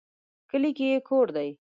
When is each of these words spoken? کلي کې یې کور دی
کلي 0.49 0.71
کې 0.77 0.85
یې 0.91 0.97
کور 1.07 1.27
دی 1.35 1.49